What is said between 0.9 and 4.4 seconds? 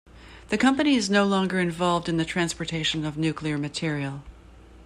is no longer involved in the transportation of nuclear material.